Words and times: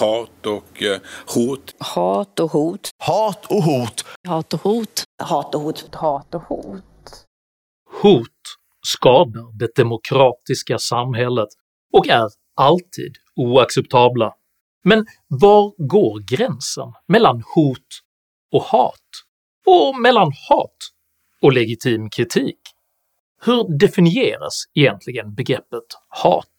hat 0.00 0.46
och 0.46 0.82
eh, 0.82 1.00
hot. 1.34 1.74
Hat 1.78 2.40
och 2.40 2.50
hot. 2.50 2.90
Hat 2.98 3.46
och 3.46 3.62
hot. 3.62 4.04
Hat 4.28 4.54
och 4.54 4.60
hot. 4.60 5.04
Hat 5.22 5.54
och 5.54 5.60
hot. 5.60 5.94
Hat 5.94 6.34
och 6.34 6.42
hot. 6.42 7.26
Hot 8.02 8.42
skadar 8.86 9.58
det 9.58 9.74
demokratiska 9.76 10.78
samhället 10.78 11.48
och 11.92 12.08
är 12.08 12.28
alltid 12.56 13.16
oacceptabla. 13.36 14.34
Men 14.84 15.06
var 15.28 15.86
går 15.88 16.36
gränsen 16.36 16.92
mellan 17.08 17.42
hot 17.54 17.88
och 18.52 18.62
hat? 18.62 19.08
Och 19.66 20.00
mellan 20.00 20.32
hat 20.48 20.76
och 21.42 21.52
legitim 21.52 22.10
kritik? 22.10 22.60
Hur 23.40 23.78
definieras 23.78 24.64
egentligen 24.74 25.34
begreppet 25.34 25.84
hat? 26.08 26.54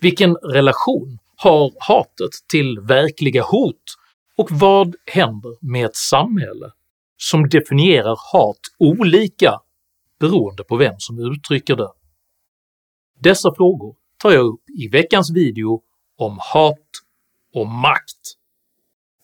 Vilken 0.00 0.34
relation 0.36 1.18
har 1.42 1.72
hatet 1.78 2.30
till 2.48 2.80
verkliga 2.80 3.42
hot 3.42 3.82
och 4.36 4.48
vad 4.50 4.94
händer 5.06 5.56
med 5.60 5.86
ett 5.86 5.96
samhälle 5.96 6.72
som 7.16 7.48
definierar 7.48 8.16
hat 8.32 8.60
olika 8.78 9.60
beroende 10.20 10.64
på 10.64 10.76
vem 10.76 10.94
som 10.98 11.18
uttrycker 11.18 11.76
det? 11.76 11.92
Dessa 13.20 13.54
frågor 13.54 13.96
tar 14.18 14.30
jag 14.30 14.46
upp 14.46 14.70
i 14.80 14.88
veckans 14.88 15.30
video 15.30 15.82
om 16.18 16.38
hat 16.40 16.88
och 17.54 17.66
makt. 17.66 18.36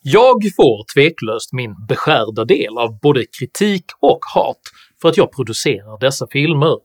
Jag 0.03 0.43
får 0.57 0.95
tveklöst 0.95 1.53
min 1.53 1.87
beskärda 1.89 2.45
del 2.45 2.79
av 2.79 3.01
både 3.01 3.25
kritik 3.39 3.85
och 4.01 4.21
hat 4.35 4.61
för 5.03 5.09
att 5.09 5.17
jag 5.17 5.33
producerar 5.33 6.01
dessa 6.01 6.27
filmer. 6.31 6.79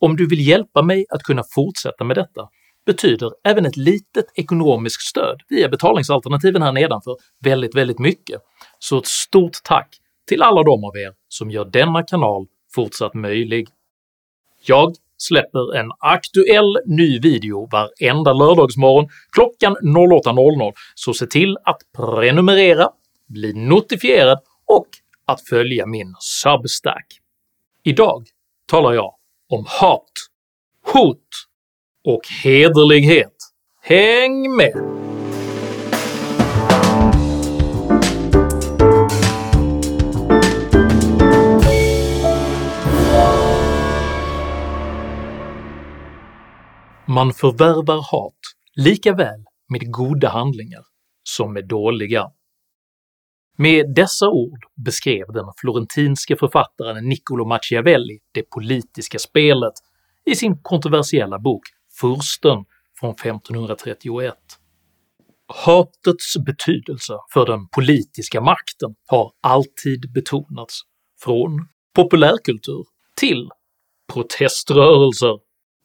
Om 0.00 0.16
du 0.16 0.28
vill 0.28 0.48
hjälpa 0.48 0.82
mig 0.82 1.06
att 1.10 1.22
kunna 1.22 1.42
fortsätta 1.54 2.04
med 2.04 2.16
detta 2.16 2.48
betyder 2.86 3.30
även 3.44 3.66
ett 3.66 3.76
litet 3.76 4.26
ekonomiskt 4.34 5.02
stöd 5.02 5.40
via 5.48 5.68
betalningsalternativen 5.68 6.62
här 6.62 6.72
nedanför 6.72 7.16
väldigt, 7.44 7.74
väldigt 7.74 7.98
mycket, 7.98 8.40
så 8.78 8.98
ett 8.98 9.06
stort 9.06 9.56
tack 9.64 9.88
till 10.28 10.42
alla 10.42 10.62
de 10.62 10.84
av 10.84 10.96
er 10.96 11.12
som 11.28 11.50
gör 11.50 11.64
denna 11.64 12.02
kanal 12.02 12.46
fortsatt 12.74 13.14
möjlig. 13.14 13.68
Jag 14.66 14.94
släpper 15.16 15.76
en 15.76 15.90
aktuell 15.98 16.78
ny 16.86 17.18
video 17.20 17.68
varenda 17.72 18.32
lördagsmorgon 18.32 19.08
klockan 19.32 19.76
08.00, 19.76 20.72
så 20.94 21.14
se 21.14 21.26
till 21.26 21.56
att 21.64 21.78
prenumerera, 21.96 22.90
bli 23.26 23.52
notifierad 23.52 24.38
och 24.66 24.88
att 25.24 25.48
följa 25.48 25.86
min 25.86 26.14
Substack. 26.20 27.06
Idag 27.82 28.26
talar 28.66 28.92
jag 28.92 29.14
om 29.48 29.64
hat, 29.68 30.12
hot 30.92 31.28
och 32.08 32.20
hederlighet. 32.44 33.34
Häng 33.82 34.56
med! 34.56 34.72
Man 47.06 47.32
förvärvar 47.32 47.96
hat 48.12 48.34
lika 48.74 49.14
väl 49.14 49.44
med 49.68 49.92
goda 49.92 50.28
handlingar 50.28 50.82
som 51.22 51.52
med 51.52 51.68
dåliga. 51.68 52.30
Med 53.56 53.94
dessa 53.94 54.28
ord 54.28 54.64
beskrev 54.84 55.26
den 55.32 55.46
florentinske 55.56 56.36
författaren 56.36 57.08
Niccolo 57.08 57.44
Machiavelli 57.44 58.18
det 58.32 58.50
politiska 58.50 59.18
spelet 59.18 59.72
i 60.24 60.34
sin 60.34 60.58
kontroversiella 60.62 61.38
bok 61.38 61.62
Fursten 62.00 62.64
från 63.00 63.10
1531. 63.10 64.34
Hatets 65.46 66.36
betydelse 66.46 67.12
för 67.32 67.46
den 67.46 67.68
politiska 67.68 68.40
makten 68.40 68.94
har 69.06 69.32
alltid 69.40 70.12
betonats, 70.12 70.80
från 71.20 71.68
populärkultur 71.94 72.84
till 73.20 73.48
proteströrelser 74.12 75.38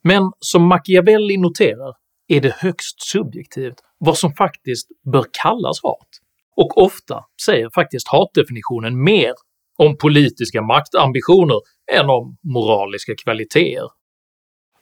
men 0.03 0.31
som 0.40 0.68
Machiavelli 0.68 1.38
noterar 1.38 1.94
är 2.28 2.41
det 2.41 2.56
högst 2.56 3.02
subjektivt 3.02 3.75
vad 3.97 4.18
som 4.18 4.34
faktiskt 4.34 4.88
bör 5.12 5.25
kallas 5.31 5.84
hat, 5.84 6.09
och 6.56 6.78
ofta 6.78 7.25
säger 7.46 7.69
faktiskt 7.75 8.07
hatdefinitionen 8.07 9.03
mer 9.03 9.34
om 9.78 9.97
politiska 9.97 10.62
maktambitioner 10.62 11.59
än 11.91 12.09
om 12.09 12.38
moraliska 12.41 13.13
kvaliteter. 13.23 13.90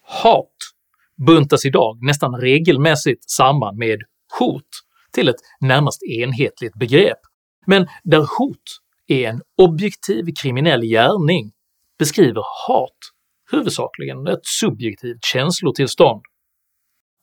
Hat 0.02 0.56
buntas 1.26 1.66
idag 1.66 1.98
nästan 2.02 2.36
regelmässigt 2.36 3.30
samman 3.30 3.78
med 3.78 4.00
hot 4.40 4.70
till 5.12 5.30
ett 5.30 5.36
närmast 5.60 6.04
enhetligt 6.04 6.74
begrepp, 6.80 7.20
men 7.68 7.88
där 8.04 8.26
hot 8.38 8.64
är 9.08 9.30
en 9.30 9.42
objektiv 9.58 10.26
kriminell 10.42 10.82
gärning 10.82 11.52
beskriver 12.00 12.42
hat 12.68 12.98
huvudsakligen 13.52 14.28
ett 14.28 14.46
subjektivt 14.46 15.26
känslotillstånd. 15.26 16.22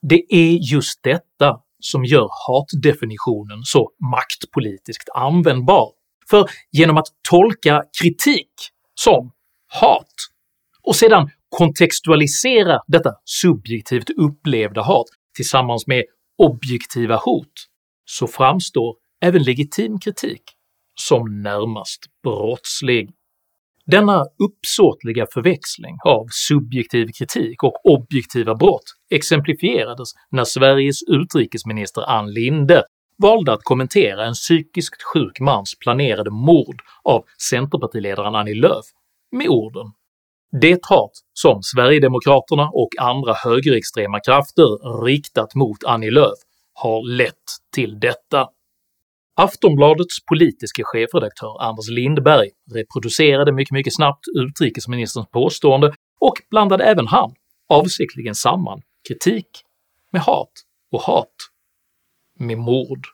Det 0.01 0.23
är 0.29 0.73
just 0.73 1.03
detta 1.03 1.61
som 1.79 2.05
gör 2.05 2.29
hatdefinitionen 2.47 3.59
så 3.63 3.91
maktpolitiskt 4.11 5.09
användbar, 5.15 5.91
för 6.29 6.49
genom 6.71 6.97
att 6.97 7.07
tolka 7.29 7.83
kritik 8.01 8.51
som 8.95 9.31
hat 9.81 10.13
och 10.83 10.95
sedan 10.95 11.29
kontextualisera 11.49 12.79
detta 12.87 13.11
subjektivt 13.25 14.09
upplevda 14.09 14.81
hat 14.81 15.07
tillsammans 15.35 15.87
med 15.87 16.03
objektiva 16.37 17.15
hot 17.15 17.53
så 18.05 18.27
framstår 18.27 18.95
även 19.21 19.43
legitim 19.43 19.99
kritik 19.99 20.41
som 20.95 21.41
närmast 21.41 22.05
brottslig. 22.23 23.09
Denna 23.85 24.25
uppsåtliga 24.47 25.25
förväxling 25.33 25.97
av 26.05 26.25
subjektiv 26.31 27.07
kritik 27.17 27.63
och 27.63 27.85
objektiva 27.85 28.55
brott 28.55 28.83
exemplifierades 29.09 30.09
när 30.31 30.43
Sveriges 30.43 31.03
utrikesminister 31.07 32.01
Ann 32.09 32.33
Linde 32.33 32.83
valde 33.17 33.53
att 33.53 33.63
kommentera 33.63 34.25
en 34.25 34.33
psykiskt 34.33 35.03
sjuk 35.03 35.39
mans 35.39 35.79
planerade 35.79 36.31
mord 36.31 36.81
av 37.03 37.23
centerpartiledaren 37.49 38.35
Annie 38.35 38.55
Lööf 38.55 38.85
med 39.31 39.47
orden 39.47 39.91
“Det 40.51 40.85
hat 40.85 41.11
som 41.33 41.59
Sverigedemokraterna 41.63 42.69
och 42.73 42.89
andra 42.99 43.33
högerextrema 43.33 44.19
krafter 44.19 45.01
riktat 45.05 45.55
mot 45.55 45.83
Annie 45.83 46.11
Lööf 46.11 46.39
har 46.73 47.17
lett 47.17 47.35
till 47.75 47.99
detta.” 47.99 48.47
Aftonbladets 49.35 50.25
politiske 50.25 50.83
chefredaktör 50.83 51.61
Anders 51.61 51.89
Lindberg 51.89 52.49
reproducerade 52.73 53.51
mycket, 53.51 53.71
mycket 53.71 53.95
snabbt 53.95 54.25
utrikesministerns 54.35 55.27
påstående 55.29 55.93
och 56.19 56.33
blandade 56.49 56.83
även 56.83 57.07
han 57.07 57.33
avsiktligen 57.69 58.35
samman 58.35 58.81
kritik 59.07 59.47
med 60.11 60.21
hat 60.21 60.51
och 60.91 61.01
hat 61.01 61.35
med 62.39 62.57
mord. 62.57 63.07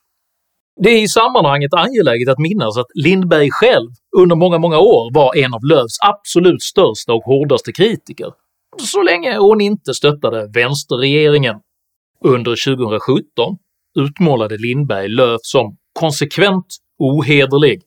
Det 0.83 0.89
är 0.89 1.03
i 1.03 1.07
sammanhanget 1.07 1.73
angeläget 1.73 2.29
att 2.29 2.39
minnas 2.39 2.77
att 2.77 2.87
Lindberg 2.93 3.49
själv 3.51 3.89
under 4.17 4.35
många, 4.35 4.57
många 4.57 4.79
år 4.79 5.13
var 5.13 5.37
en 5.37 5.53
av 5.53 5.63
Lööfs 5.63 5.97
absolut 5.99 6.63
största 6.63 7.13
och 7.13 7.23
hårdaste 7.23 7.71
kritiker, 7.71 8.31
så 8.79 9.01
länge 9.01 9.37
hon 9.37 9.61
inte 9.61 9.93
stöttade 9.93 10.51
vänsterregeringen. 10.53 11.55
Under 12.25 12.75
2017 12.75 13.57
utmålade 13.99 14.57
Lindberg 14.57 15.07
Lööf 15.07 15.39
som 15.43 15.77
konsekvent 15.99 16.65
ohederlig. 16.99 17.81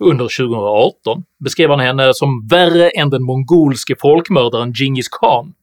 Under 0.00 0.24
2018 0.24 1.24
beskrev 1.44 1.70
han 1.70 1.80
henne 1.80 2.14
som 2.14 2.46
värre 2.50 2.90
än 2.90 3.10
den 3.10 3.22
mongolske 3.22 3.94
folkmördaren 4.00 4.72
Genghis 4.74 5.08
khan. 5.08 5.54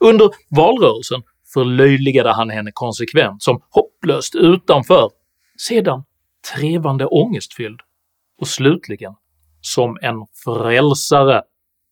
Under 0.00 0.30
valrörelsen 0.56 1.22
förlöjligade 1.54 2.32
han 2.32 2.50
henne 2.50 2.70
konsekvent 2.74 3.42
som 3.42 3.60
hopplöst 3.70 4.34
utanför, 4.34 5.10
sedan 5.68 6.04
trevande 6.54 7.06
ångestfylld 7.06 7.80
och 8.40 8.48
slutligen 8.48 9.14
som 9.60 9.98
en 10.02 10.26
frälsare 10.44 11.42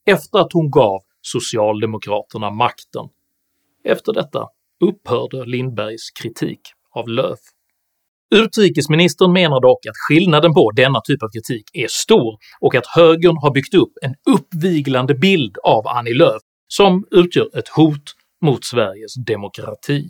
efter 0.05 0.39
att 0.39 0.53
hon 0.53 0.71
gav 0.71 1.01
socialdemokraterna 1.21 2.49
makten. 2.49 3.05
Efter 3.83 4.13
detta 4.13 4.47
upphörde 4.85 5.45
Lindbergs 5.45 6.11
kritik 6.11 6.59
av 6.91 7.07
Löf. 7.07 7.39
Utrikesministern 8.35 9.33
menar 9.33 9.61
dock 9.61 9.85
att 9.85 9.95
skillnaden 9.95 10.53
på 10.53 10.71
denna 10.71 11.01
typ 11.01 11.23
av 11.23 11.29
kritik 11.29 11.63
är 11.73 11.87
stor 11.89 12.37
och 12.61 12.75
att 12.75 12.87
högern 12.87 13.37
har 13.37 13.51
byggt 13.51 13.73
upp 13.73 13.93
en 14.01 14.15
uppviglande 14.35 15.15
bild 15.15 15.57
av 15.63 15.87
Annie 15.87 16.13
Lööf 16.13 16.41
som 16.67 17.05
utgör 17.11 17.57
ett 17.57 17.67
hot 17.67 18.15
mot 18.41 18.65
Sveriges 18.65 19.15
demokrati 19.15 20.09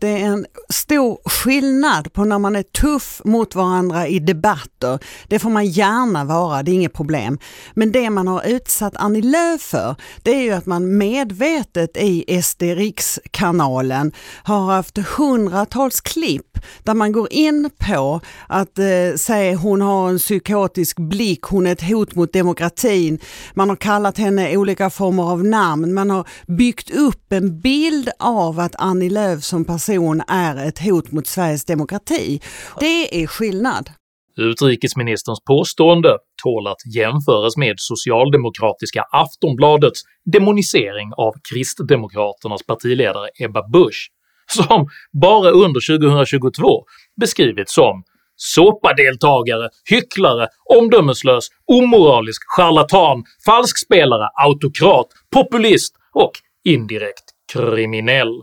det 0.00 0.08
är 0.08 0.26
en 0.26 0.46
stor 0.68 1.18
skillnad 1.24 2.12
på 2.12 2.24
när 2.24 2.38
man 2.38 2.56
är 2.56 2.62
tuff 2.62 3.20
mot 3.24 3.54
varandra 3.54 4.08
i 4.08 4.18
debatter. 4.18 4.98
Det 5.28 5.38
får 5.38 5.50
man 5.50 5.66
gärna 5.66 6.24
vara, 6.24 6.62
det 6.62 6.70
är 6.70 6.74
inget 6.74 6.92
problem. 6.92 7.38
Men 7.74 7.92
det 7.92 8.10
man 8.10 8.28
har 8.28 8.46
utsatt 8.46 8.96
Annie 8.96 9.22
Lööf 9.22 9.60
för, 9.60 9.96
det 10.22 10.30
är 10.30 10.40
ju 10.40 10.52
att 10.52 10.66
man 10.66 10.98
medvetet 10.98 11.96
i 11.96 12.42
SD 12.42 12.62
Rikskanalen 12.62 14.12
har 14.42 14.66
haft 14.66 14.98
hundratals 14.98 16.00
klipp 16.00 16.58
där 16.82 16.94
man 16.94 17.12
går 17.12 17.32
in 17.32 17.70
på 17.78 18.20
att 18.46 18.78
eh, 18.78 19.16
säga 19.16 19.56
hon 19.56 19.80
har 19.80 20.08
en 20.08 20.18
psykotisk 20.18 20.98
blick, 20.98 21.42
hon 21.42 21.66
är 21.66 21.72
ett 21.72 21.88
hot 21.88 22.14
mot 22.14 22.32
demokratin. 22.32 23.18
Man 23.54 23.68
har 23.68 23.76
kallat 23.76 24.18
henne 24.18 24.56
olika 24.56 24.90
former 24.90 25.22
av 25.22 25.44
namn, 25.44 25.94
man 25.94 26.10
har 26.10 26.28
byggt 26.46 26.90
upp 26.90 27.32
en 27.32 27.60
bild 27.60 28.10
av 28.18 28.60
att 28.60 28.74
Annie 28.78 29.10
Lööf 29.10 29.44
som 29.44 29.64
person 29.64 29.89
är 30.28 30.68
ett 30.68 30.78
hot 30.78 31.12
mot 31.12 31.26
Sveriges 31.26 31.64
demokrati. 31.64 32.40
Det 32.80 33.22
är 33.22 33.26
skillnad. 33.26 33.90
Utrikesministerns 34.36 35.40
påstående 35.44 36.08
tål 36.42 36.66
att 36.66 36.94
jämföras 36.94 37.56
med 37.56 37.74
socialdemokratiska 37.78 39.04
Aftonbladets 39.12 40.00
demonisering 40.32 41.12
av 41.16 41.32
Kristdemokraternas 41.52 42.66
partiledare 42.66 43.28
Ebba 43.38 43.68
Busch, 43.68 44.10
som 44.46 44.88
bara 45.22 45.50
under 45.50 45.98
2022 45.98 46.84
beskrivits 47.20 47.74
som 47.74 48.02
såpadeltagare, 48.36 49.68
hycklare, 49.90 50.48
omdömeslös, 50.78 51.48
omoralisk, 51.66 52.42
charlatan, 52.56 53.24
falskspelare, 53.44 54.28
autokrat, 54.34 55.06
populist 55.34 55.94
och 56.14 56.32
indirekt 56.64 57.24
kriminell. 57.52 58.42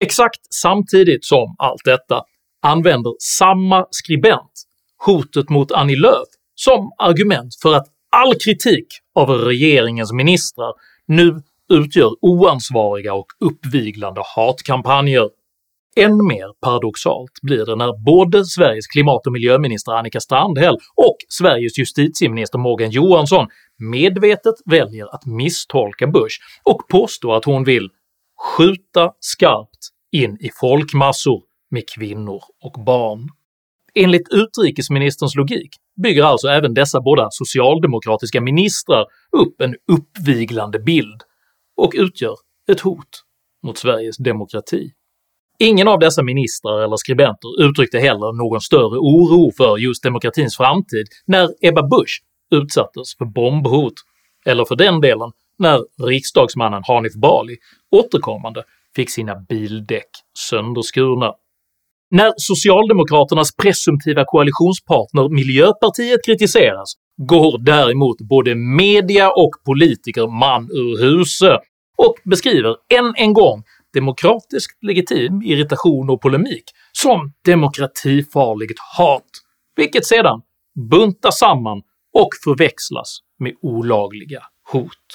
Exakt 0.00 0.40
samtidigt 0.54 1.24
som 1.24 1.54
allt 1.58 1.84
detta 1.84 2.22
använder 2.62 3.14
samma 3.18 3.86
skribent 3.90 4.52
hotet 5.06 5.50
mot 5.50 5.72
Annie 5.72 5.96
Lööf 5.96 6.28
som 6.54 6.92
argument 6.98 7.54
för 7.62 7.74
att 7.74 7.86
all 8.10 8.34
kritik 8.34 8.86
av 9.14 9.30
regeringens 9.30 10.12
ministrar 10.12 10.72
nu 11.06 11.42
utgör 11.72 12.10
oansvariga 12.20 13.14
och 13.14 13.26
uppviglande 13.40 14.22
hatkampanjer. 14.36 15.28
Än 15.96 16.26
mer 16.26 16.60
paradoxalt 16.60 17.32
blir 17.42 17.66
det 17.66 17.76
när 17.76 18.04
både 18.04 18.44
Sveriges 18.44 18.86
klimat 18.86 19.26
och 19.26 19.32
miljöminister 19.32 19.92
Annika 19.92 20.20
Strandhäll 20.20 20.76
och 20.96 21.16
Sveriges 21.28 21.78
justitieminister 21.78 22.58
Morgan 22.58 22.90
Johansson 22.90 23.46
medvetet 23.78 24.54
väljer 24.64 25.14
att 25.14 25.26
misstolka 25.26 26.06
Bush 26.06 26.36
och 26.62 26.88
påstå 26.88 27.32
att 27.32 27.44
hon 27.44 27.64
vill 27.64 27.90
“skjuta 28.38 29.12
skarpt 29.20 29.88
in 30.12 30.36
i 30.40 30.50
folkmassor 30.60 31.42
med 31.70 31.82
kvinnor 31.88 32.42
och 32.64 32.84
barn”. 32.84 33.28
Enligt 33.94 34.28
utrikesministerns 34.30 35.34
logik 35.34 35.76
bygger 36.02 36.24
alltså 36.24 36.48
även 36.48 36.74
dessa 36.74 37.00
båda 37.00 37.28
socialdemokratiska 37.30 38.40
ministrar 38.40 39.06
upp 39.32 39.60
en 39.60 39.74
uppviglande 39.92 40.78
bild 40.78 41.22
och 41.76 41.92
utgör 41.94 42.36
ett 42.72 42.80
hot 42.80 43.22
mot 43.62 43.78
Sveriges 43.78 44.16
demokrati. 44.16 44.92
Ingen 45.58 45.88
av 45.88 45.98
dessa 45.98 46.22
ministrar 46.22 46.80
eller 46.84 46.96
skribenter 46.96 47.62
uttryckte 47.62 47.98
heller 47.98 48.32
någon 48.32 48.60
större 48.60 48.98
oro 48.98 49.52
för 49.56 49.78
just 49.78 50.02
demokratins 50.02 50.56
framtid 50.56 51.06
när 51.26 51.48
Ebba 51.60 51.82
Busch 51.82 52.22
utsattes 52.54 53.16
för 53.18 53.24
bombhot, 53.24 53.94
eller 54.44 54.64
för 54.64 54.76
den 54.76 55.00
delen 55.00 55.32
när 55.58 56.06
riksdagsmannen 56.06 56.82
Hanif 56.86 57.14
Bali 57.14 57.56
återkommande 57.90 58.64
fick 58.96 59.10
sina 59.10 59.34
bildäck 59.48 60.08
sönderskurna. 60.38 61.32
När 62.10 62.32
socialdemokraternas 62.36 63.56
presumtiva 63.56 64.24
koalitionspartner 64.24 65.28
Miljöpartiet 65.28 66.20
kritiseras 66.26 66.94
går 67.16 67.58
däremot 67.58 68.18
både 68.20 68.54
media 68.54 69.30
och 69.30 69.50
politiker 69.64 70.26
man 70.40 70.68
ur 70.72 71.02
huse 71.02 71.58
och 71.98 72.14
beskriver 72.24 72.76
än 72.98 73.14
en 73.16 73.32
gång 73.32 73.62
demokratiskt 73.94 74.82
legitim 74.82 75.42
irritation 75.42 76.10
och 76.10 76.20
polemik 76.20 76.64
som 76.92 77.32
demokratifarligt 77.44 78.80
hat, 78.96 79.30
vilket 79.76 80.06
sedan 80.06 80.40
buntas 80.90 81.38
samman 81.38 81.82
och 82.14 82.28
förväxlas 82.44 83.18
med 83.38 83.54
olagliga 83.62 84.42
hot. 84.72 85.07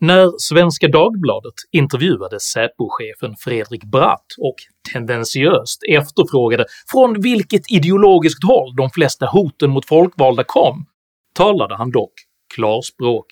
När 0.00 0.30
Svenska 0.38 0.88
Dagbladet 0.88 1.54
intervjuade 1.72 2.40
Säpo-chefen 2.40 3.34
Fredrik 3.38 3.84
Bratt 3.84 4.26
och 4.38 4.54
tendentiöst 4.92 5.82
efterfrågade 5.88 6.64
från 6.92 7.20
vilket 7.20 7.70
ideologiskt 7.70 8.44
håll 8.44 8.76
de 8.76 8.90
flesta 8.90 9.26
hoten 9.26 9.70
mot 9.70 9.86
folkvalda 9.86 10.44
kom 10.44 10.86
talade 11.34 11.76
han 11.76 11.90
dock 11.90 12.12
klarspråk. 12.54 13.26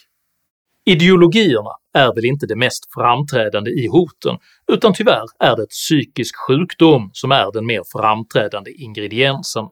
Ideologierna 0.85 1.71
är 1.95 2.15
väl 2.15 2.25
inte 2.25 2.47
det 2.47 2.57
mest 2.57 2.93
framträdande 2.95 3.71
i 3.71 3.87
hoten, 3.87 4.37
utan 4.73 4.95
tyvärr 4.95 5.25
är 5.39 5.57
det 5.57 5.67
psykisk 5.67 6.37
sjukdom 6.37 7.11
som 7.13 7.33
är 7.33 7.53
den 7.53 7.67
mer 7.67 7.83
framträdande 7.93 8.71
ingrediensen. 8.71 9.65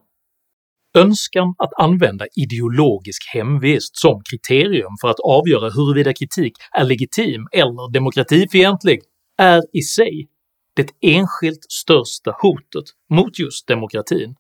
Önskan 0.94 1.54
att 1.58 1.70
använda 1.76 2.26
ideologisk 2.37 3.22
hemvist 3.34 3.98
som 3.98 4.22
kriterium 4.31 4.96
för 5.00 5.08
att 5.08 5.20
avgöra 5.20 5.70
huruvida 5.70 6.12
kritik 6.12 6.52
är 6.78 6.84
legitim 6.84 7.46
eller 7.52 7.92
demokratifientlig 7.92 9.00
är 9.38 9.62
i 9.72 9.82
sig 9.82 10.28
det 10.76 10.90
enskilt 11.00 11.64
största 11.69 12.34
hotet 12.42 12.84
mot 13.10 13.38
just 13.38 13.66
demokratin, 13.66 14.34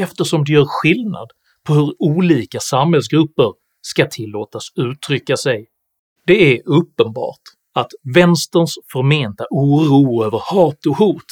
eftersom 0.00 0.44
det 0.44 0.52
gör 0.52 0.64
skillnad 0.68 1.28
på 1.66 1.74
hur 1.74 1.94
olika 1.98 2.60
samhällsgrupper 2.60 3.52
ska 3.82 4.06
tillåtas 4.06 4.68
uttrycka 4.76 5.36
sig. 5.36 5.66
Det 6.26 6.54
är 6.56 6.68
uppenbart 6.68 7.40
att 7.74 7.90
vänsterns 8.14 8.74
förmenta 8.92 9.44
oro 9.50 10.24
över 10.24 10.40
hat 10.44 10.86
och 10.88 10.96
hot 10.96 11.26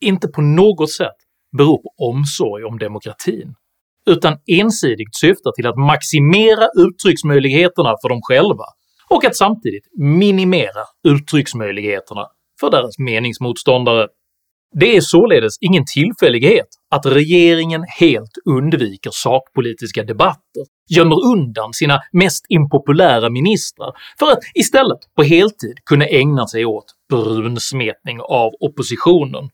inte 0.00 0.28
på 0.28 0.40
något 0.40 0.92
sätt 0.92 1.16
beror 1.56 1.82
på 1.82 1.94
omsorg 1.96 2.64
om 2.64 2.78
demokratin, 2.78 3.54
utan 4.10 4.38
ensidigt 4.46 5.16
syftar 5.16 5.52
till 5.52 5.66
att 5.66 5.76
maximera 5.76 6.68
uttrycksmöjligheterna 6.78 7.96
för 8.02 8.08
dem 8.08 8.20
själva 8.22 8.64
och 9.08 9.24
att 9.24 9.36
samtidigt 9.36 9.86
minimera 9.98 10.84
uttrycksmöjligheterna 11.08 12.26
för 12.60 12.70
deras 12.70 12.98
meningsmotståndare. 12.98 14.08
Det 14.74 14.96
är 14.96 15.00
således 15.00 15.54
ingen 15.60 15.84
tillfällighet 15.94 16.66
att 16.90 17.06
regeringen 17.06 17.84
helt 17.98 18.38
undviker 18.44 19.10
sakpolitiska 19.12 20.02
debatter, 20.02 20.64
gömmer 20.90 21.26
undan 21.26 21.72
sina 21.72 22.00
mest 22.12 22.46
impopulära 22.48 23.30
ministrar 23.30 23.92
för 24.18 24.26
att 24.32 24.38
istället 24.54 24.98
på 25.16 25.22
heltid 25.22 25.74
kunna 25.84 26.06
ägna 26.06 26.46
sig 26.46 26.64
åt 26.64 26.84
brunsmetning 27.08 28.20
av 28.20 28.50
oppositionen. 28.60 29.50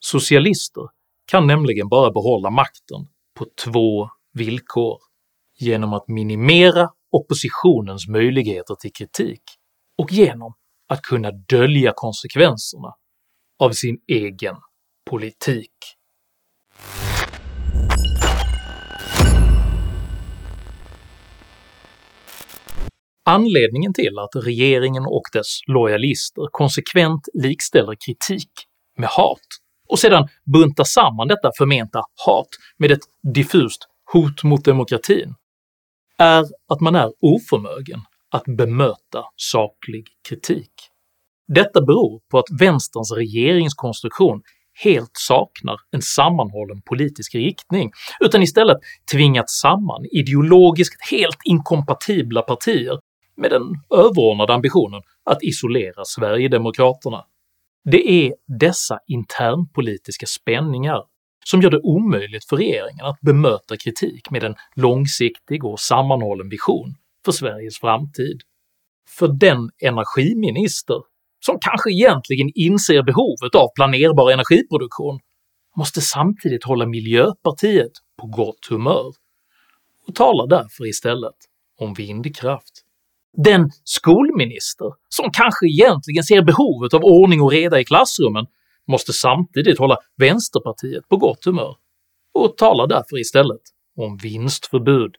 Socialister 0.00 0.82
kan 1.30 1.46
nämligen 1.46 1.88
bara 1.88 2.10
behålla 2.10 2.50
makten 2.50 3.06
på 3.36 3.46
två 3.64 4.08
villkor– 4.32 4.98
genom 5.58 5.92
att 5.92 6.08
minimera 6.08 6.90
oppositionens 7.10 8.08
möjligheter 8.08 8.74
till 8.74 8.92
kritik 8.92 9.42
och 9.98 10.12
genom 10.12 10.54
att 10.88 11.02
kunna 11.02 11.30
dölja 11.30 11.92
konsekvenserna 11.96 12.94
av 13.58 13.70
sin 13.70 13.98
egen 14.08 14.56
politik. 15.10 15.72
Anledningen 23.28 23.94
till 23.94 24.18
att 24.18 24.44
regeringen 24.46 25.02
och 25.06 25.22
dess 25.32 25.60
lojalister 25.66 26.48
konsekvent 26.52 27.28
likställer 27.34 27.94
kritik 28.06 28.50
med 28.98 29.08
hat 29.08 29.65
och 29.88 29.98
sedan 29.98 30.28
buntar 30.44 30.84
samman 30.84 31.28
detta 31.28 31.50
förmenta 31.58 31.98
hat 32.26 32.48
med 32.78 32.90
ett 32.90 33.04
diffust 33.34 33.88
hot 34.12 34.44
mot 34.44 34.64
demokratin 34.64 35.34
är 36.18 36.44
att 36.68 36.80
man 36.80 36.94
är 36.94 37.12
oförmögen 37.20 38.00
att 38.30 38.44
bemöta 38.56 39.24
saklig 39.36 40.06
kritik. 40.28 40.70
Detta 41.48 41.80
beror 41.80 42.20
på 42.30 42.38
att 42.38 42.60
vänsterns 42.60 43.12
regeringskonstruktion 43.12 44.42
helt 44.84 45.10
saknar 45.12 45.76
en 45.90 46.02
sammanhållen 46.02 46.82
politisk 46.82 47.34
riktning, 47.34 47.92
utan 48.20 48.42
istället 48.42 48.78
tvingat 49.12 49.50
samman 49.50 50.04
ideologiskt 50.12 51.10
helt 51.10 51.38
inkompatibla 51.44 52.42
partier 52.42 52.98
med 53.36 53.50
den 53.50 53.62
överordnade 53.98 54.54
ambitionen 54.54 55.02
att 55.24 55.42
isolera 55.42 56.04
Sverigedemokraterna. 56.04 57.24
Det 57.90 58.10
är 58.10 58.34
dessa 58.46 58.98
internpolitiska 59.06 60.26
spänningar 60.26 61.02
som 61.44 61.62
gör 61.62 61.70
det 61.70 61.80
omöjligt 61.80 62.44
för 62.44 62.56
regeringen 62.56 63.06
att 63.06 63.20
bemöta 63.20 63.76
kritik 63.76 64.30
med 64.30 64.44
en 64.44 64.54
långsiktig 64.76 65.64
och 65.64 65.80
sammanhållen 65.80 66.48
vision 66.48 66.94
för 67.24 67.32
Sveriges 67.32 67.78
framtid. 67.78 68.40
För 69.08 69.28
den 69.28 69.70
energiminister 69.82 70.96
som 71.46 71.58
kanske 71.60 71.90
egentligen 71.90 72.50
inser 72.54 73.02
behovet 73.02 73.54
av 73.54 73.68
planerbar 73.74 74.30
energiproduktion, 74.30 75.20
måste 75.76 76.00
samtidigt 76.00 76.64
hålla 76.64 76.86
Miljöpartiet 76.86 77.92
på 78.20 78.26
gott 78.26 78.66
humör 78.70 79.12
och 80.06 80.14
talar 80.14 80.46
därför 80.46 80.86
istället 80.86 81.36
om 81.78 81.94
vindkraft. 81.94 82.85
Den 83.44 83.70
skolminister 83.84 84.92
som 85.08 85.30
kanske 85.32 85.66
egentligen 85.66 86.24
ser 86.24 86.42
behovet 86.42 86.94
av 86.94 87.04
ordning 87.04 87.40
och 87.42 87.50
reda 87.50 87.80
i 87.80 87.84
klassrummen 87.84 88.46
måste 88.88 89.12
samtidigt 89.12 89.78
hålla 89.78 89.96
Vänsterpartiet 90.16 91.08
på 91.08 91.16
gott 91.16 91.44
humör 91.44 91.76
och 92.34 92.56
talar 92.56 92.86
därför 92.86 93.20
istället 93.20 93.60
om 93.96 94.16
vinstförbud. 94.16 95.14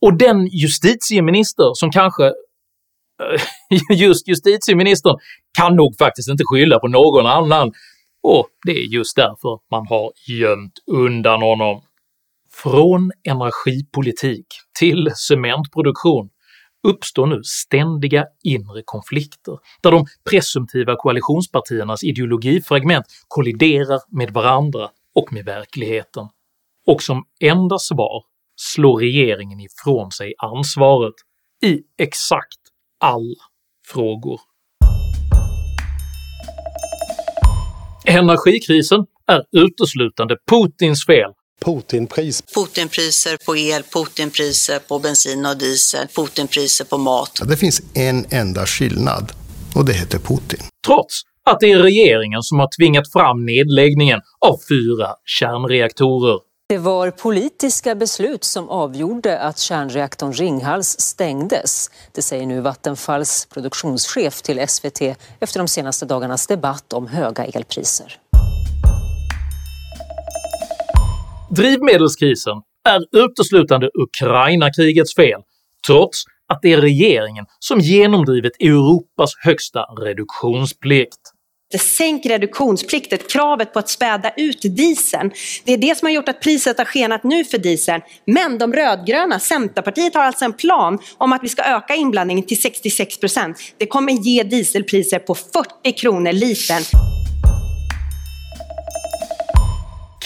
Och 0.00 0.18
den 0.18 0.46
justitieminister 0.46 1.70
som 1.74 1.90
kanske 1.90 2.26
eh, 2.26 3.42
just 3.96 4.28
justitieministern 4.28 5.16
kan 5.58 5.76
nog 5.76 5.96
faktiskt 5.98 6.28
inte 6.28 6.44
skylla 6.46 6.78
på 6.78 6.88
någon 6.88 7.26
annan 7.26 7.72
och 8.22 8.48
det 8.66 8.72
är 8.72 8.84
just 8.94 9.16
därför 9.16 9.58
man 9.70 9.86
har 9.86 10.12
gömt 10.28 10.78
undan 10.86 11.42
honom. 11.42 11.82
Från 12.52 13.12
energipolitik 13.24 14.46
till 14.78 15.10
cementproduktion 15.14 16.30
uppstår 16.82 17.26
nu 17.26 17.40
ständiga 17.44 18.26
inre 18.44 18.82
konflikter 18.84 19.58
där 19.82 19.90
de 19.90 20.06
presumtiva 20.30 20.96
koalitionspartiernas 20.96 22.04
ideologifragment 22.04 23.06
kolliderar 23.28 24.00
med 24.16 24.30
varandra 24.30 24.90
och 25.14 25.32
med 25.32 25.44
verkligheten, 25.44 26.28
och 26.86 27.02
som 27.02 27.24
enda 27.40 27.78
svar 27.78 28.24
slår 28.56 28.98
regeringen 28.98 29.60
ifrån 29.60 30.12
sig 30.12 30.34
ansvaret 30.38 31.14
i 31.64 31.80
exakt 31.98 32.60
alla 33.00 33.36
frågor. 33.86 34.40
Energikrisen 38.06 39.06
är 39.26 39.44
uteslutande 39.52 40.36
Putins 40.50 41.06
fel 41.06 41.32
Putinpris. 41.64 42.42
Putinpriser 42.42 43.36
på 43.46 43.56
el, 43.56 43.82
Putinpriser 43.82 44.78
på 44.78 44.98
bensin 44.98 45.46
och 45.46 45.56
diesel, 45.58 46.06
Putinpriser 46.08 46.84
på 46.84 46.98
mat. 46.98 47.40
Det 47.44 47.56
finns 47.56 47.82
en 47.94 48.26
enda 48.30 48.66
skillnad 48.66 49.32
och 49.74 49.84
det 49.84 49.92
heter 49.92 50.18
Putin. 50.18 50.60
Trots 50.86 51.22
att 51.50 51.60
det 51.60 51.72
är 51.72 51.78
regeringen 51.78 52.42
som 52.42 52.58
har 52.58 52.68
tvingat 52.78 53.12
fram 53.12 53.46
nedläggningen 53.46 54.20
av 54.46 54.58
fyra 54.68 55.08
kärnreaktorer. 55.24 56.38
Det 56.68 56.78
var 56.78 57.10
politiska 57.10 57.94
beslut 57.94 58.44
som 58.44 58.68
avgjorde 58.68 59.38
att 59.38 59.58
kärnreaktorn 59.58 60.32
Ringhals 60.32 61.00
stängdes. 61.00 61.90
Det 62.12 62.22
säger 62.22 62.46
nu 62.46 62.60
Vattenfalls 62.60 63.46
produktionschef 63.50 64.42
till 64.42 64.68
SVT 64.68 65.00
efter 65.40 65.58
de 65.58 65.68
senaste 65.68 66.06
dagarnas 66.06 66.46
debatt 66.46 66.92
om 66.92 67.06
höga 67.06 67.44
elpriser. 67.44 68.18
Drivmedelskrisen 71.50 72.56
är 72.88 73.24
uteslutande 73.24 73.90
Ukraina-krigets 73.94 75.14
fel, 75.14 75.40
trots 75.86 76.22
att 76.48 76.58
det 76.62 76.72
är 76.72 76.80
regeringen 76.80 77.44
som 77.58 77.80
genomdrivit 77.80 78.52
Europas 78.60 79.30
högsta 79.44 79.80
reduktionsplikt. 79.80 81.18
Sänk 81.78 82.26
reduktionsplikten, 82.26 83.18
kravet 83.28 83.72
på 83.72 83.78
att 83.78 83.88
späda 83.88 84.32
ut 84.36 84.62
dieseln. 84.62 85.30
Det 85.64 85.72
är 85.72 85.78
det 85.78 85.98
som 85.98 86.06
har 86.06 86.12
gjort 86.12 86.28
att 86.28 86.40
priset 86.40 86.78
har 86.78 86.84
skenat 86.84 87.24
nu 87.24 87.44
för 87.44 87.58
dieseln. 87.58 88.02
Men 88.26 88.58
de 88.58 88.72
rödgröna, 88.72 89.38
Centerpartiet 89.38 90.14
har 90.14 90.24
alltså 90.24 90.44
en 90.44 90.52
plan 90.52 90.98
om 91.18 91.32
att 91.32 91.44
vi 91.44 91.48
ska 91.48 91.62
öka 91.62 91.94
inblandningen 91.94 92.46
till 92.46 92.60
66 92.60 93.20
procent. 93.20 93.56
Det 93.78 93.86
kommer 93.86 94.12
ge 94.12 94.42
dieselpriser 94.42 95.18
på 95.18 95.34
40 95.34 95.92
kronor 95.92 96.32
litern. 96.32 97.17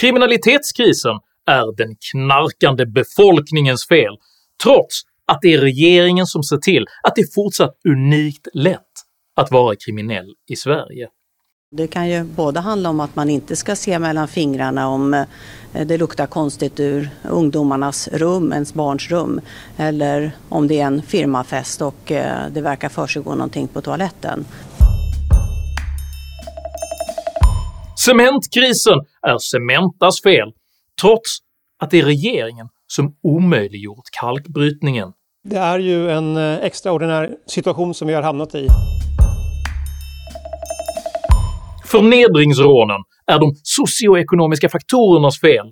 Kriminalitetskrisen 0.03 1.19
är 1.47 1.75
den 1.77 1.95
knarkande 2.11 2.85
befolkningens 2.85 3.87
fel, 3.87 4.17
trots 4.63 5.01
att 5.27 5.39
det 5.41 5.53
är 5.53 5.57
regeringen 5.61 6.25
som 6.25 6.43
ser 6.43 6.57
till 6.57 6.85
att 7.03 7.15
det 7.15 7.21
är 7.21 7.33
fortsatt 7.33 7.75
unikt 7.87 8.47
lätt 8.53 8.91
att 9.35 9.51
vara 9.51 9.75
kriminell 9.75 10.33
i 10.49 10.55
Sverige. 10.55 11.07
Det 11.75 11.87
kan 11.87 12.09
ju 12.09 12.23
både 12.23 12.59
handla 12.59 12.89
om 12.89 12.99
att 12.99 13.15
man 13.15 13.29
inte 13.29 13.55
ska 13.55 13.75
se 13.75 13.99
mellan 13.99 14.27
fingrarna 14.27 14.87
om 14.87 15.13
eh, 15.13 15.87
det 15.87 15.97
luktar 15.97 16.25
konstigt 16.27 16.79
ur 16.79 17.09
ungdomarnas 17.29 18.07
rum, 18.07 18.53
ens 18.53 18.73
barns 18.73 19.09
rum, 19.09 19.41
eller 19.77 20.31
om 20.49 20.67
det 20.67 20.79
är 20.79 20.85
en 20.85 21.01
firmafest 21.01 21.81
och 21.81 22.11
eh, 22.11 22.49
det 22.51 22.61
verkar 22.61 22.89
försiggå 22.89 23.35
någonting 23.35 23.67
på 23.67 23.81
toaletten. 23.81 24.45
Cementkrisen 28.05 28.99
är 29.27 29.37
Cementas 29.37 30.21
fel, 30.21 30.51
trots 31.01 31.37
att 31.79 31.91
det 31.91 31.99
är 31.99 32.05
regeringen 32.05 32.67
som 32.87 33.15
omöjliggjort 33.23 34.03
kalkbrytningen. 34.21 35.11
Det 35.43 35.57
är 35.57 35.79
ju 35.79 36.11
en 36.11 36.37
eh, 36.37 36.65
extraordinär 36.65 37.35
situation 37.47 37.93
som 37.93 38.07
vi 38.07 38.13
har 38.13 38.21
hamnat 38.21 38.55
i. 38.55 38.67
Förnedringsrånen 41.85 42.99
är 43.27 43.39
de 43.39 43.55
socioekonomiska 43.63 44.69
faktorernas 44.69 45.39
fel, 45.41 45.71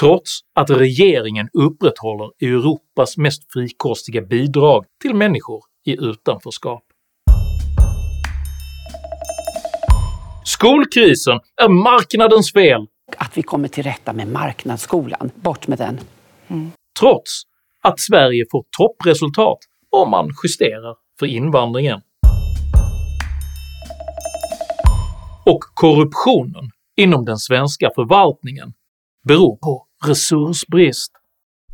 trots 0.00 0.40
att 0.54 0.70
regeringen 0.70 1.48
upprätthåller 1.52 2.30
Europas 2.40 3.16
mest 3.16 3.52
frikostiga 3.52 4.22
bidrag 4.22 4.84
till 5.02 5.14
människor 5.14 5.60
i 5.86 5.92
utanförskap. 5.92 6.87
Skolkrisen 10.58 11.40
är 11.62 11.68
marknadens 11.68 12.52
fel. 12.52 12.86
Att 13.16 13.38
vi 13.38 13.42
kommer 13.42 13.68
till 13.68 13.82
rätta 13.82 14.12
med 14.12 14.28
marknadsskolan, 14.28 15.30
bort 15.34 15.66
med 15.66 15.78
den. 15.78 16.00
Mm. 16.48 16.70
Trots 17.00 17.42
att 17.82 18.00
Sverige 18.00 18.44
får 18.50 18.64
toppresultat 18.78 19.58
om 19.90 20.10
man 20.10 20.30
justerar 20.44 20.96
för 21.18 21.26
invandringen. 21.26 22.00
Och 25.46 25.60
korruptionen 25.74 26.70
inom 26.96 27.24
den 27.24 27.38
svenska 27.38 27.90
förvaltningen 27.94 28.72
beror 29.28 29.56
på 29.56 29.86
resursbrist. 30.06 31.12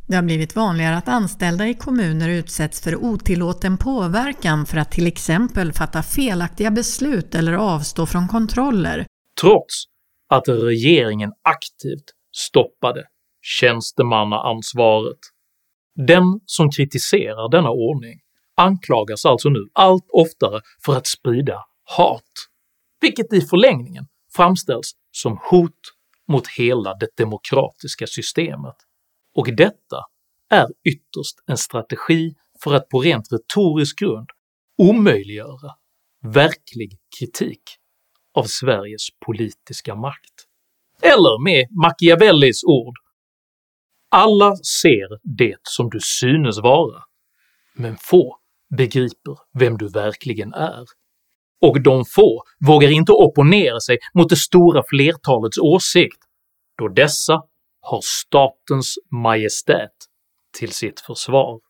Det 0.07 0.17
har 0.17 0.23
blivit 0.23 0.57
vanligare 0.57 0.97
att 0.97 1.09
anställda 1.09 1.69
i 1.69 1.75
kommuner 1.75 2.29
utsätts 2.29 2.83
för 2.83 2.97
otillåten 2.97 3.79
påverkan 3.79 4.67
för 4.67 4.77
att 4.77 4.91
till 4.91 5.07
exempel 5.07 5.73
fatta 5.73 6.03
felaktiga 6.03 6.71
beslut 6.71 7.35
eller 7.35 7.53
avstå 7.53 8.07
från 8.07 8.29
kontroller. 8.29 9.07
Trots 9.41 9.85
att 10.29 10.49
regeringen 10.49 11.33
aktivt 11.43 12.05
stoppade 12.37 13.05
tjänstemannaansvaret. 13.43 15.19
Den 15.95 16.41
som 16.47 16.71
kritiserar 16.71 17.51
denna 17.51 17.71
ordning 17.71 18.21
anklagas 18.57 19.25
alltså 19.25 19.49
nu 19.49 19.69
allt 19.73 20.07
oftare 20.13 20.61
för 20.85 20.97
att 20.97 21.07
sprida 21.07 21.65
hat, 21.85 22.33
vilket 23.01 23.33
i 23.33 23.41
förlängningen 23.41 24.07
framställs 24.37 24.93
som 25.13 25.39
hot 25.51 25.71
mot 26.29 26.49
hela 26.49 26.95
det 26.95 27.09
demokratiska 27.17 28.07
systemet 28.07 28.77
och 29.35 29.57
detta 29.57 30.01
är 30.51 30.69
ytterst 30.85 31.37
en 31.47 31.57
strategi 31.57 32.35
för 32.63 32.75
att 32.75 32.89
på 32.89 33.01
rent 33.01 33.33
retorisk 33.33 33.99
grund 33.99 34.29
omöjliggöra 34.79 35.71
verklig 36.23 36.99
kritik 37.19 37.63
av 38.35 38.45
Sveriges 38.45 39.07
politiska 39.27 39.95
makt. 39.95 40.35
Eller 41.03 41.45
med 41.45 41.67
Machiavellis 41.71 42.65
ord 42.65 42.95
“Alla 44.11 44.57
ser 44.57 45.37
det 45.39 45.59
som 45.63 45.91
du 45.91 45.99
synes 46.01 46.59
vara, 46.59 47.03
men 47.75 47.97
få 47.97 48.39
begriper 48.77 49.39
vem 49.59 49.79
du 49.79 49.89
verkligen 49.89 50.55
är” 50.55 50.85
och 51.61 51.83
de 51.83 52.05
få 52.05 52.43
vågar 52.67 52.91
inte 52.91 53.13
opponera 53.13 53.81
sig 53.81 53.99
mot 54.15 54.29
det 54.29 54.37
stora 54.37 54.83
flertalets 54.89 55.59
åsikt, 55.59 56.19
då 56.79 56.89
dessa 56.89 57.43
har 57.85 58.01
statens 58.03 58.95
majestät 59.13 59.91
till 60.59 60.73
sitt 60.73 61.01
försvar. 61.01 61.61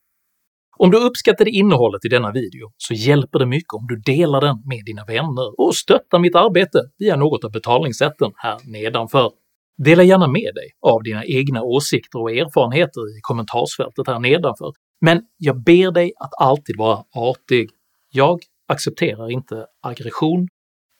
Om 0.76 0.90
du 0.90 0.98
uppskattade 0.98 1.50
innehållet 1.50 2.04
i 2.04 2.08
denna 2.08 2.32
video 2.32 2.72
så 2.76 2.94
hjälper 2.94 3.38
det 3.38 3.46
mycket 3.46 3.72
om 3.72 3.86
du 3.86 3.96
delar 3.96 4.40
den 4.40 4.56
med 4.64 4.84
dina 4.86 5.04
vänner 5.04 5.60
och 5.60 5.76
stöttar 5.76 6.18
mitt 6.18 6.34
arbete 6.36 6.78
via 6.98 7.16
något 7.16 7.44
av 7.44 7.50
betalningssätten 7.50 8.32
här 8.36 8.58
nedanför. 8.64 9.30
Dela 9.84 10.02
gärna 10.02 10.28
med 10.28 10.54
dig 10.54 10.68
av 10.80 11.02
dina 11.02 11.24
egna 11.24 11.62
åsikter 11.62 12.20
och 12.20 12.30
erfarenheter 12.30 13.18
i 13.18 13.20
kommentarsfältet 13.22 14.06
här 14.06 14.18
nedanför, 14.18 14.72
men 15.00 15.22
jag 15.36 15.62
ber 15.62 15.90
dig 15.90 16.12
att 16.20 16.30
alltid 16.40 16.76
vara 16.78 17.04
artig. 17.16 17.70
Jag 18.10 18.40
accepterar 18.68 19.30
inte 19.30 19.66
aggression, 19.82 20.48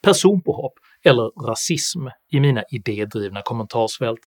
personpåhopp 0.02 0.72
eller 1.04 1.46
rasism 1.48 2.00
i 2.32 2.40
mina 2.40 2.62
idédrivna 2.70 3.42
kommentarsfält. 3.42 4.20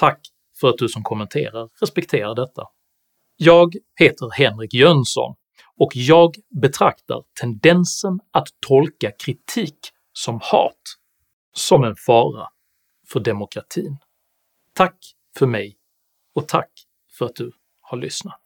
Tack 0.00 0.20
för 0.60 0.68
att 0.68 0.78
du 0.78 0.88
som 0.88 1.02
kommenterar 1.02 1.68
respekterar 1.80 2.34
detta. 2.34 2.62
Jag 3.36 3.74
heter 4.00 4.30
Henrik 4.30 4.74
Jönsson 4.74 5.34
och 5.76 5.90
jag 5.94 6.34
betraktar 6.62 7.22
tendensen 7.40 8.20
att 8.32 8.48
tolka 8.66 9.10
kritik 9.24 9.78
som 10.12 10.40
hat 10.42 10.82
som 11.52 11.84
en 11.84 11.96
fara 12.06 12.48
för 13.08 13.20
demokratin. 13.20 13.96
Tack 14.74 14.96
för 15.38 15.46
mig 15.46 15.76
och 16.34 16.48
tack 16.48 16.70
för 17.18 17.26
att 17.26 17.34
du 17.34 17.52
har 17.80 17.98
lyssnat. 17.98 18.42